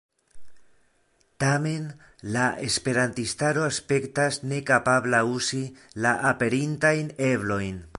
[1.43, 1.83] Tamen,
[2.37, 5.65] la Esperantistaro aspektas nekapabla uzi
[6.07, 7.83] la aperintajn eblojn.